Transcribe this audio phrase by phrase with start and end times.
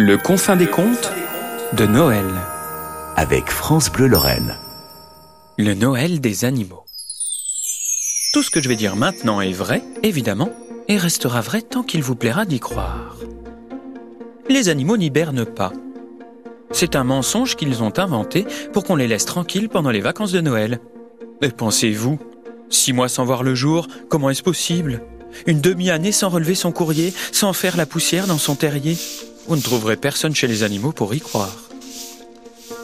[0.00, 1.10] Le confin des contes
[1.72, 2.24] de Noël.
[3.16, 4.54] avec France Bleu Lorraine.
[5.56, 6.84] Le Noël des animaux.
[8.32, 10.50] Tout ce que je vais dire maintenant est vrai, évidemment,
[10.86, 13.16] et restera vrai tant qu'il vous plaira d'y croire.
[14.48, 15.72] Les animaux n'hibernent pas.
[16.70, 20.40] C'est un mensonge qu'ils ont inventé pour qu'on les laisse tranquilles pendant les vacances de
[20.40, 20.78] Noël.
[21.42, 22.20] Mais pensez-vous,
[22.70, 25.02] six mois sans voir le jour, comment est-ce possible?
[25.48, 28.96] Une demi-année sans relever son courrier, sans faire la poussière dans son terrier?
[29.48, 31.56] Vous ne trouverez personne chez les animaux pour y croire.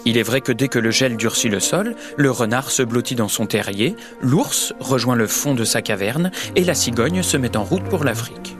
[0.06, 3.14] Il est vrai que dès que le gel durcit le sol, le renard se blottit
[3.14, 7.54] dans son terrier, l'ours rejoint le fond de sa caverne et la cigogne se met
[7.58, 8.56] en route pour l'Afrique.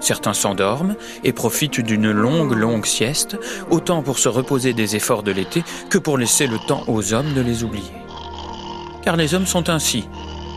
[0.00, 3.38] Certains s'endorment et profitent d'une longue, longue sieste,
[3.70, 7.32] autant pour se reposer des efforts de l'été que pour laisser le temps aux hommes
[7.32, 7.92] de les oublier.
[9.02, 10.08] Car les hommes sont ainsi.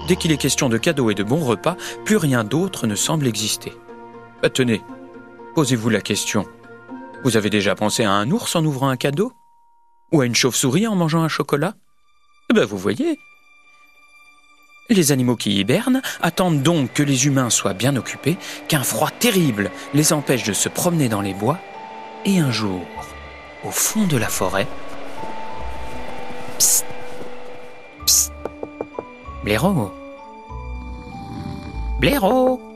[0.07, 3.27] Dès qu'il est question de cadeaux et de bons repas, plus rien d'autre ne semble
[3.27, 3.73] exister.
[4.41, 4.81] Ah, tenez,
[5.53, 6.47] posez-vous la question.
[7.23, 9.33] Vous avez déjà pensé à un ours en ouvrant un cadeau
[10.11, 11.75] ou à une chauve-souris en mangeant un chocolat
[12.49, 13.19] Eh ben vous voyez.
[14.89, 19.69] Les animaux qui hibernent attendent donc que les humains soient bien occupés, qu'un froid terrible
[19.93, 21.59] les empêche de se promener dans les bois,
[22.25, 22.81] et un jour,
[23.63, 24.67] au fond de la forêt,
[26.57, 26.85] Psst
[28.05, 28.33] Psst
[29.43, 29.91] Blaireau
[31.99, 32.68] Blaireau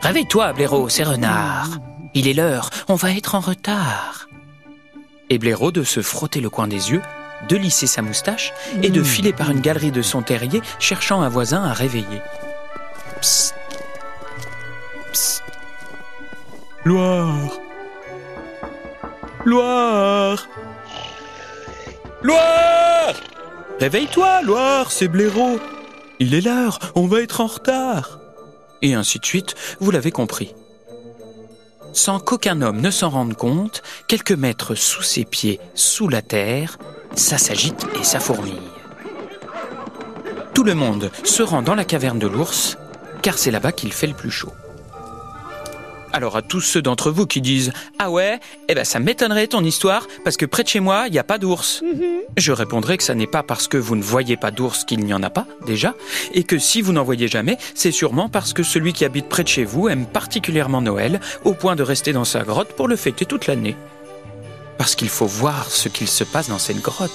[0.00, 1.68] Réveille-toi, Blaireau, c'est renard.
[2.14, 4.28] Il est l'heure, on va être en retard.
[5.28, 7.02] Et Blaireau de se frotter le coin des yeux,
[7.48, 11.28] de lisser sa moustache et de filer par une galerie de son terrier cherchant un
[11.28, 12.20] voisin à réveiller.
[13.20, 13.54] Psst.
[15.12, 15.42] Psst.
[16.84, 17.50] Loire.
[19.44, 20.48] Loire.
[22.22, 23.14] Loire
[23.78, 25.58] Réveille-toi, Loire, c'est Blaireau.
[26.18, 28.19] Il est l'heure, on va être en retard.
[28.82, 30.54] Et ainsi de suite, vous l'avez compris.
[31.92, 36.78] Sans qu'aucun homme ne s'en rende compte, quelques mètres sous ses pieds, sous la terre,
[37.14, 38.54] ça s'agite et ça fourmille.
[40.54, 42.78] Tout le monde se rend dans la caverne de l'ours,
[43.22, 44.52] car c'est là-bas qu'il fait le plus chaud.
[46.12, 49.64] Alors à tous ceux d'entre vous qui disent Ah ouais, eh ben ça m'étonnerait ton
[49.64, 51.82] histoire, parce que près de chez moi, il n'y a pas d'ours.
[52.36, 55.14] Je répondrai que ça n'est pas parce que vous ne voyez pas d'ours qu'il n'y
[55.14, 55.94] en a pas, déjà,
[56.34, 59.44] et que si vous n'en voyez jamais, c'est sûrement parce que celui qui habite près
[59.44, 62.96] de chez vous aime particulièrement Noël, au point de rester dans sa grotte pour le
[62.96, 63.76] fêter toute l'année.
[64.78, 67.10] Parce qu'il faut voir ce qu'il se passe dans cette grotte.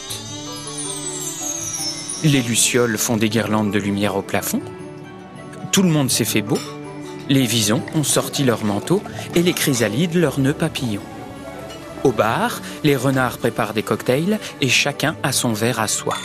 [2.23, 4.61] Les lucioles font des guirlandes de lumière au plafond.
[5.71, 6.57] Tout le monde s'est fait beau.
[7.27, 9.01] Les visons ont sorti leurs manteaux
[9.33, 11.01] et les chrysalides leurs nœuds papillons.
[12.03, 16.15] Au bar, les renards préparent des cocktails et chacun a son verre à soi.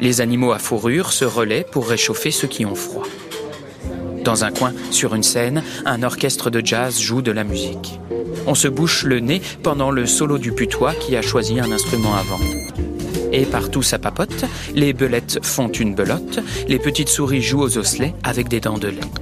[0.00, 3.06] Les animaux à fourrure se relaient pour réchauffer ceux qui ont froid.
[4.22, 7.98] Dans un coin, sur une scène, un orchestre de jazz joue de la musique.
[8.46, 12.14] On se bouche le nez pendant le solo du putois qui a choisi un instrument
[12.14, 12.40] avant.
[13.32, 14.44] Et partout ça papote,
[14.74, 18.88] les belettes font une belote, les petites souris jouent aux osselets avec des dents de
[18.88, 19.21] lait.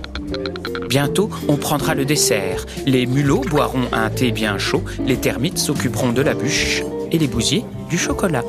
[0.91, 2.67] Bientôt, on prendra le dessert.
[2.85, 7.29] Les mulots boiront un thé bien chaud, les termites s'occuperont de la bûche et les
[7.29, 8.43] bousiers du chocolat.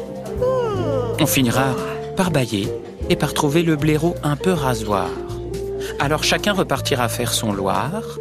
[1.20, 1.76] On finira
[2.18, 2.68] par bailler
[3.12, 5.12] et par trouver le blaireau un peu rasoir.
[6.00, 8.18] Alors chacun repartira faire son loir.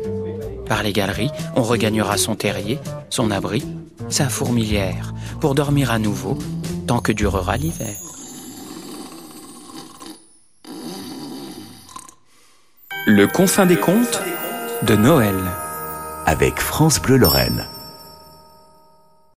[0.66, 3.64] Par les galeries, on regagnera son terrier, son abri,
[4.10, 6.36] sa fourmilière, pour dormir à nouveau
[6.86, 8.09] tant que durera l'hiver.
[13.06, 14.20] Le confin des contes
[14.82, 15.34] de Noël.
[16.26, 17.64] Avec France Bleu Lorraine.